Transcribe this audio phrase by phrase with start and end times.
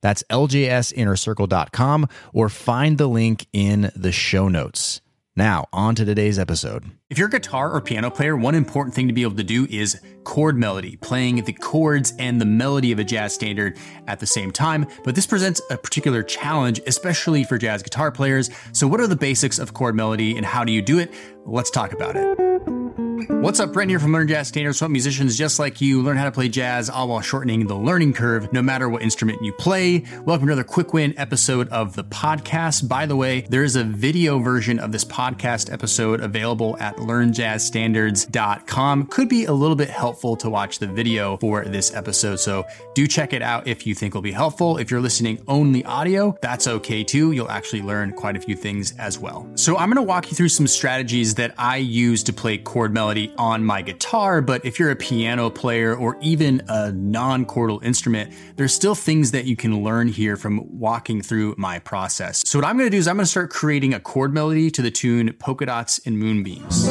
[0.00, 5.00] That's ljsinnercircle.com or find the link in the show notes.
[5.38, 6.84] Now, on to today's episode.
[7.10, 9.66] If you're a guitar or piano player, one important thing to be able to do
[9.68, 14.26] is chord melody, playing the chords and the melody of a jazz standard at the
[14.26, 14.86] same time.
[15.04, 18.48] But this presents a particular challenge, especially for jazz guitar players.
[18.72, 21.12] So, what are the basics of chord melody and how do you do it?
[21.44, 23.05] Let's talk about it.
[23.16, 24.78] What's up, Brent here from Learn Jazz Standards.
[24.78, 28.12] Help musicians just like you learn how to play jazz, all while shortening the learning
[28.12, 30.04] curve, no matter what instrument you play.
[30.26, 32.86] Welcome to another quick win episode of the podcast.
[32.88, 39.06] By the way, there is a video version of this podcast episode available at learnjazzstandards.com.
[39.06, 43.06] Could be a little bit helpful to watch the video for this episode, so do
[43.06, 44.76] check it out if you think will be helpful.
[44.76, 47.32] If you're listening only audio, that's okay too.
[47.32, 49.50] You'll actually learn quite a few things as well.
[49.54, 52.92] So I'm going to walk you through some strategies that I use to play chord
[53.06, 57.80] melody on my guitar, but if you're a piano player or even a non chordal
[57.84, 62.42] instrument, there's still things that you can learn here from walking through my process.
[62.44, 64.90] So, what I'm gonna do is I'm gonna start creating a chord melody to the
[64.90, 66.88] tune Polka Dots and Moonbeams.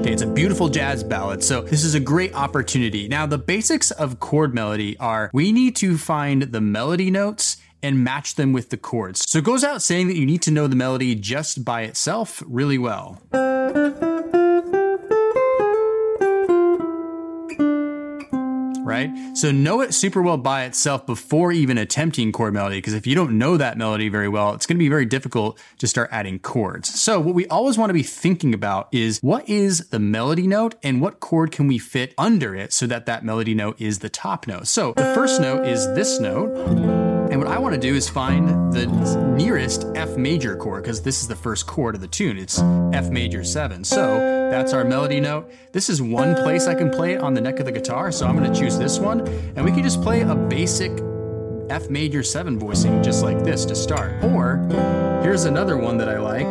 [0.00, 3.08] Okay, it's a beautiful jazz ballad, so this is a great opportunity.
[3.08, 8.02] Now, the basics of chord melody are we need to find the melody notes and
[8.04, 9.24] match them with the chords.
[9.28, 12.42] So it goes out saying that you need to know the melody just by itself
[12.46, 13.20] really well.
[18.82, 19.36] Right?
[19.36, 23.14] So know it super well by itself before even attempting chord melody, because if you
[23.14, 26.40] don't know that melody very well, it's going to be very difficult to start adding
[26.40, 27.00] chords.
[27.00, 30.74] So what we always want to be thinking about is what is the melody note
[30.82, 34.10] and what chord can we fit under it so that that melody note is the
[34.10, 34.66] top note.
[34.66, 37.09] So the first note is this note.
[37.30, 38.86] And what I want to do is find the
[39.36, 42.36] nearest F major chord because this is the first chord of the tune.
[42.36, 42.58] It's
[42.92, 43.84] F major 7.
[43.84, 44.18] So
[44.50, 45.48] that's our melody note.
[45.70, 48.10] This is one place I can play it on the neck of the guitar.
[48.10, 49.20] So I'm going to choose this one.
[49.54, 50.90] And we can just play a basic
[51.70, 54.24] F major 7 voicing just like this to start.
[54.24, 54.56] Or
[55.22, 56.48] here's another one that I like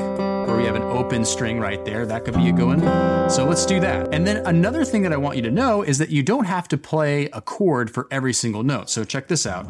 [0.48, 2.06] where we have an open string right there.
[2.06, 3.30] That could be a good one.
[3.30, 4.14] So let's do that.
[4.14, 6.70] And then another thing that I want you to know is that you don't have
[6.70, 8.90] to play a chord for every single note.
[8.90, 9.68] So check this out.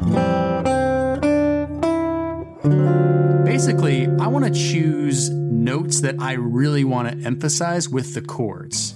[3.90, 8.94] I want to choose notes that I really want to emphasize with the chords.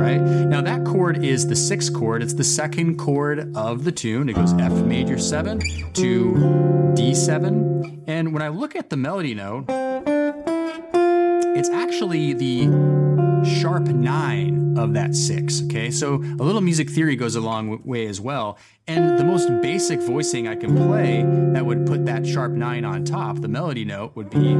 [0.00, 0.16] Right?
[0.18, 2.22] Now, that chord is the sixth chord.
[2.22, 4.30] It's the second chord of the tune.
[4.30, 5.60] It goes F major 7
[5.92, 6.32] to
[6.96, 8.04] D7.
[8.06, 9.66] And when I look at the melody note,
[11.54, 12.68] it's actually the
[13.44, 15.62] sharp nine of that six.
[15.64, 18.58] Okay, so a little music theory goes a long way as well.
[18.86, 21.22] And the most basic voicing I can play
[21.52, 24.56] that would put that sharp nine on top, the melody note, would be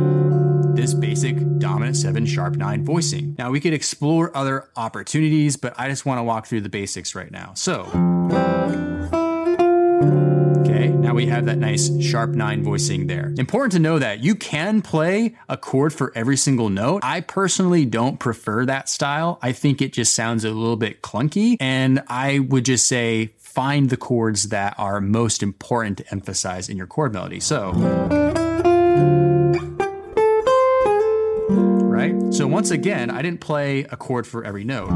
[0.75, 3.35] this basic dominant seven sharp nine voicing.
[3.39, 7.15] Now we could explore other opportunities, but I just want to walk through the basics
[7.15, 7.53] right now.
[7.55, 7.89] So.
[11.03, 13.35] Now we have that nice sharp nine voicing there.
[13.37, 17.01] Important to know that you can play a chord for every single note.
[17.03, 19.41] I personally don't prefer that style.
[19.43, 23.91] I think it just sounds a little bit clunky, and I would just say find
[23.91, 27.41] the chords that are most important to emphasize in your chord melody.
[27.41, 27.73] So.
[31.51, 32.15] Right?
[32.33, 34.91] So once again, I didn't play a chord for every note.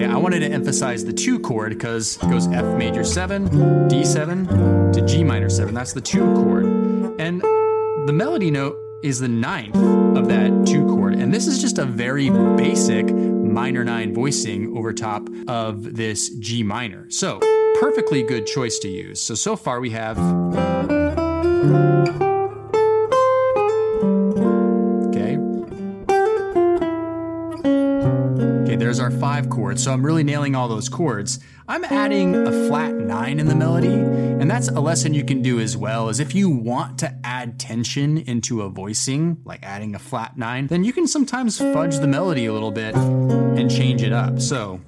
[0.00, 3.50] Okay, I wanted to emphasize the two chord because it goes F major 7,
[3.86, 5.74] D7 to G minor 7.
[5.74, 6.64] That's the two chord.
[7.20, 7.42] And
[8.08, 11.16] the melody note is the ninth of that two chord.
[11.16, 16.62] And this is just a very basic minor 9 voicing over top of this G
[16.62, 17.04] minor.
[17.10, 17.38] So,
[17.78, 19.20] perfectly good choice to use.
[19.20, 20.16] So, so far we have.
[29.78, 31.38] So I'm really nailing all those chords.
[31.68, 35.60] I'm adding a flat nine in the melody, and that's a lesson you can do
[35.60, 36.08] as well.
[36.08, 40.66] Is if you want to add tension into a voicing, like adding a flat nine,
[40.66, 44.40] then you can sometimes fudge the melody a little bit and change it up.
[44.40, 44.80] So.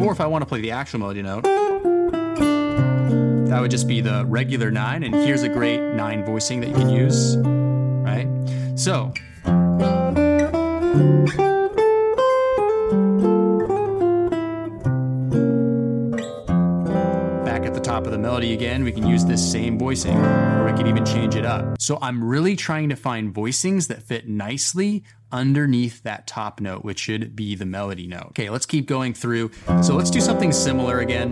[0.00, 1.42] Or if I want to play the actual melody note,
[3.48, 5.02] that would just be the regular nine.
[5.02, 7.36] And here's a great nine voicing that you can use?
[8.84, 9.14] So,
[17.44, 20.66] back at the top of the melody again, we can use this same voicing, or
[20.66, 21.80] we can even change it up.
[21.80, 25.02] So I'm really trying to find voicings that fit nicely
[25.32, 28.26] underneath that top note, which should be the melody note.
[28.32, 29.50] Okay, let's keep going through.
[29.82, 31.30] So let's do something similar again.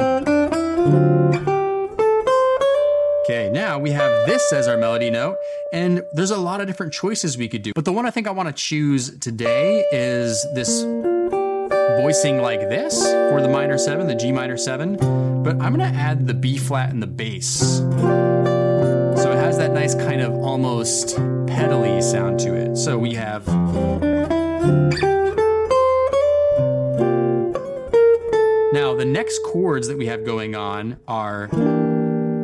[3.25, 5.37] Okay, now we have this as our melody note,
[5.73, 7.71] and there's a lot of different choices we could do.
[7.73, 10.83] But the one I think I want to choose today is this
[12.01, 14.97] voicing like this for the minor seven, the G minor seven,
[15.45, 17.79] but I'm gonna add the B flat and the bass.
[17.79, 21.17] So it has that nice kind of almost
[21.47, 22.77] pedally sound to it.
[22.77, 23.47] So we have.
[28.73, 31.49] Now, the next chords that we have going on are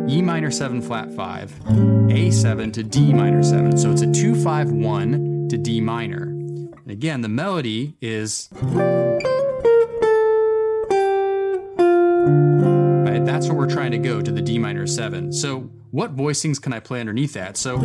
[0.08, 3.76] E minor 7 flat 5, A7 to D minor 7.
[3.76, 6.22] So it's a 2 5 1 to D minor.
[6.22, 8.48] And again, the melody is.
[13.04, 15.30] Right, that's where we're trying to go to the D minor 7.
[15.30, 17.58] So, what voicings can I play underneath that?
[17.58, 17.76] So,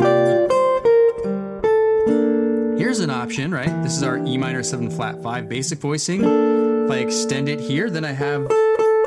[2.78, 3.84] here's an option, right?
[3.84, 6.24] This is our E minor 7 flat 5 basic voicing.
[6.24, 8.48] If I extend it here, then I have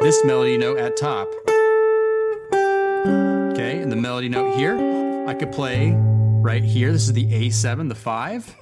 [0.02, 1.32] this melody note at top.
[4.06, 6.92] Melody note here, I could play right here.
[6.92, 8.56] This is the A7, the 5.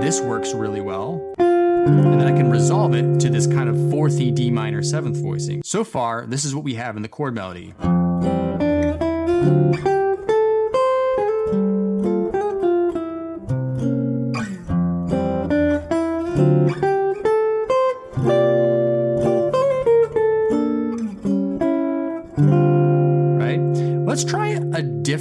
[0.00, 1.34] This works really well.
[1.36, 5.62] And then I can resolve it to this kind of fourth D minor seventh voicing.
[5.62, 7.74] So far, this is what we have in the chord melody.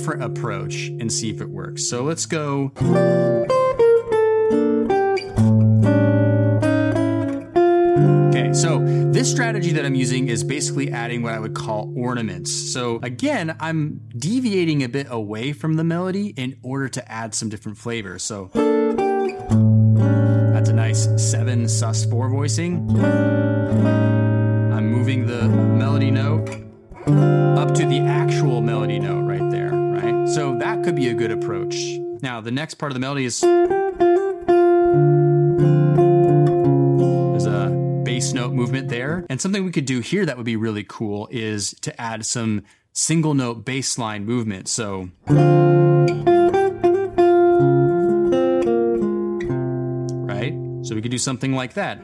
[0.07, 1.83] Different approach and see if it works.
[1.83, 2.71] So let's go.
[8.29, 8.79] Okay, so
[9.11, 12.53] this strategy that I'm using is basically adding what I would call ornaments.
[12.53, 17.49] So again, I'm deviating a bit away from the melody in order to add some
[17.49, 18.23] different flavors.
[18.23, 18.49] So
[20.53, 22.97] that's a nice seven sus4 voicing.
[24.71, 26.47] I'm moving the melody note
[27.57, 29.16] up to the actual melody note
[30.87, 31.75] could be a good approach.
[32.21, 33.53] Now, the next part of the melody is there's
[37.45, 37.69] a
[38.05, 39.25] bass note movement there.
[39.29, 42.63] And something we could do here that would be really cool is to add some
[42.93, 44.69] single note bass line movement.
[44.69, 45.09] So
[50.25, 50.53] right?
[50.83, 51.99] So we could do something like that.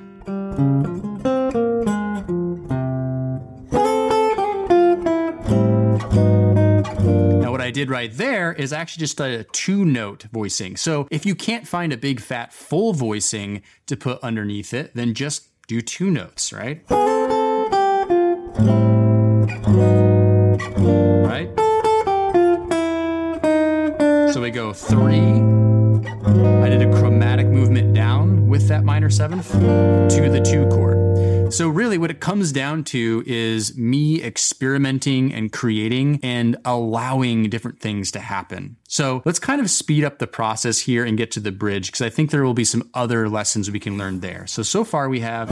[7.74, 10.78] Did right there is actually just a two note voicing.
[10.78, 15.14] So if you can't find a big fat full voicing to put underneath it, then
[15.14, 16.84] just do two notes, right?
[21.26, 21.50] Right?
[24.32, 25.42] So we go three.
[26.64, 31.03] I did a chromatic movement down with that minor seventh to the two chord.
[31.50, 37.80] So, really, what it comes down to is me experimenting and creating and allowing different
[37.80, 38.78] things to happen.
[38.88, 42.02] So, let's kind of speed up the process here and get to the bridge because
[42.02, 44.48] I think there will be some other lessons we can learn there.
[44.48, 45.50] So, so far we have.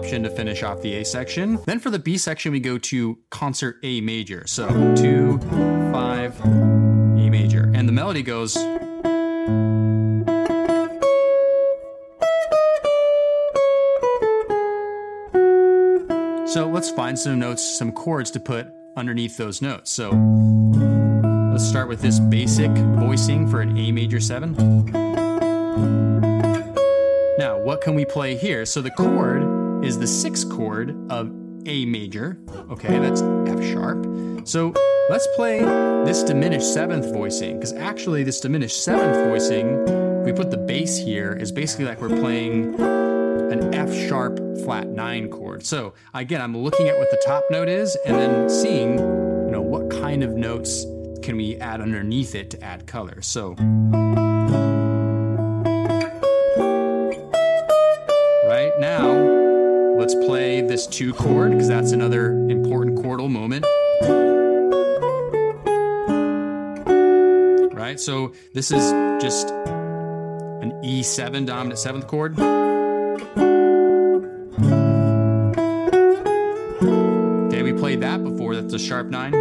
[0.00, 1.58] Option to finish off the A section.
[1.66, 4.46] Then for the B section, we go to concert A major.
[4.46, 5.38] So two,
[5.92, 7.70] five, A major.
[7.74, 8.54] And the melody goes.
[16.50, 19.90] So let's find some notes, some chords to put underneath those notes.
[19.90, 20.12] So
[21.52, 24.54] let's start with this basic voicing for an A major seven.
[27.38, 28.64] Now, what can we play here?
[28.64, 31.32] So the chord is the sixth chord of
[31.66, 32.38] A major.
[32.70, 34.06] Okay, that's F sharp.
[34.46, 34.72] So
[35.08, 35.60] let's play
[36.04, 41.32] this diminished seventh voicing, because actually, this diminished seventh voicing, we put the bass here,
[41.32, 45.64] is basically like we're playing an F sharp flat nine chord.
[45.64, 49.62] So again, I'm looking at what the top note is and then seeing, you know,
[49.62, 50.84] what kind of notes
[51.22, 53.20] can we add underneath it to add color?
[53.22, 53.56] So.
[61.00, 63.64] Two chord because that's another important chordal moment.
[67.74, 68.92] Right, so this is
[69.22, 72.38] just an E7 dominant seventh chord.
[77.48, 78.54] Okay, we played that before.
[78.54, 79.32] That's a sharp nine.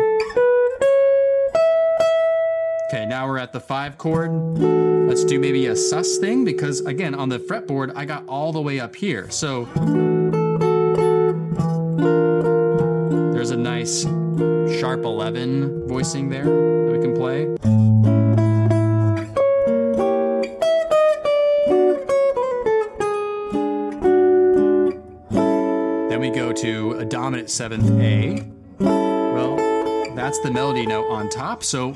[2.87, 4.31] Okay, now we're at the five chord.
[5.09, 8.61] Let's do maybe a sus thing because, again, on the fretboard, I got all the
[8.61, 9.29] way up here.
[9.29, 9.67] So
[13.59, 14.03] nice
[14.79, 17.45] sharp 11 voicing there that we can play.
[26.09, 28.43] Then we go to a dominant seventh A.
[28.79, 29.57] Well,
[30.15, 31.63] that's the melody note on top.
[31.63, 31.91] So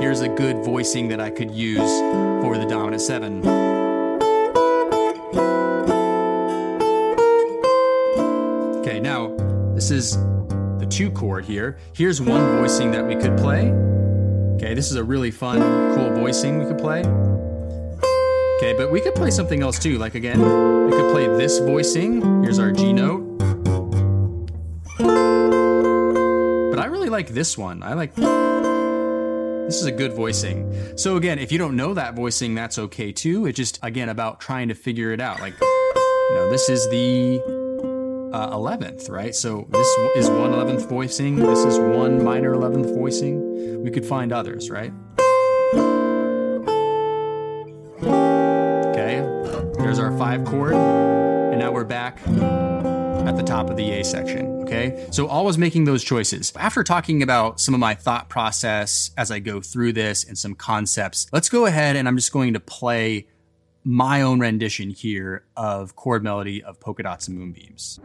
[0.00, 2.00] here's a good voicing that I could use
[2.42, 3.46] for the dominant seven.
[8.80, 9.34] Okay, now
[9.74, 10.16] this is
[10.94, 11.76] two chord here.
[11.92, 13.72] Here's one voicing that we could play.
[14.54, 15.58] Okay, this is a really fun,
[15.96, 17.00] cool voicing we could play.
[18.58, 19.98] Okay, but we could play something else too.
[19.98, 20.38] Like again,
[20.86, 22.44] we could play this voicing.
[22.44, 23.38] Here's our G note.
[26.70, 27.82] But I really like this one.
[27.82, 30.96] I like this is a good voicing.
[30.96, 33.46] So again, if you don't know that voicing, that's okay too.
[33.46, 35.40] It's just again about trying to figure it out.
[35.40, 37.63] Like, you know, this is the
[38.34, 39.32] uh, 11th, right?
[39.32, 39.86] So this
[40.16, 41.36] is one 11th voicing.
[41.36, 43.80] This is one minor 11th voicing.
[43.84, 44.92] We could find others, right?
[48.02, 49.20] Okay,
[49.78, 54.62] there's our five chord, and now we're back at the top of the A section.
[54.62, 56.52] Okay, so always making those choices.
[56.56, 60.56] After talking about some of my thought process as I go through this and some
[60.56, 63.28] concepts, let's go ahead and I'm just going to play
[63.84, 68.00] my own rendition here of chord melody of polka dots and moonbeams.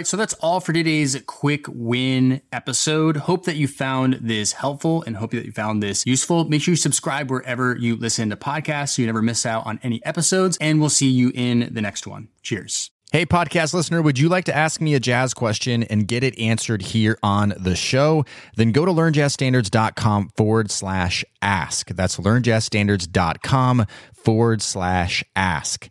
[0.00, 3.18] Right, so that's all for today's quick win episode.
[3.18, 6.48] Hope that you found this helpful and hope that you found this useful.
[6.48, 9.78] Make sure you subscribe wherever you listen to podcasts so you never miss out on
[9.82, 12.28] any episodes, and we'll see you in the next one.
[12.40, 12.90] Cheers.
[13.12, 16.38] Hey, podcast listener, would you like to ask me a jazz question and get it
[16.38, 18.24] answered here on the show?
[18.56, 21.88] Then go to learnjazzstandards.com forward slash ask.
[21.88, 25.90] That's learnjazzstandards.com forward slash ask.